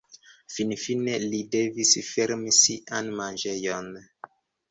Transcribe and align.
Finfine 0.53 1.17
li 1.33 1.41
devis 1.55 1.91
fermi 2.09 2.55
sian 2.61 3.13
manĝejon. 3.21 3.93